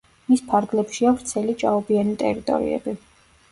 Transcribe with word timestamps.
მის 0.29 0.39
ფარგლებშია 0.53 1.11
ვრცელი 1.19 1.55
ჭაობიანი 1.65 2.19
ტერიტორიები. 2.25 2.99